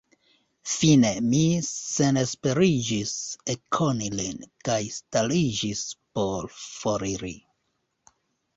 Fine 0.75 1.09
mi 1.25 1.41
senesperiĝis 1.67 3.13
ekkoni 3.55 4.09
lin, 4.21 4.41
kaj 4.71 4.81
stariĝis 4.97 5.87
por 6.01 6.51
foriri. 6.65 7.35